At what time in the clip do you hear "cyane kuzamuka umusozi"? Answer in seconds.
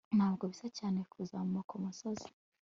0.77-2.27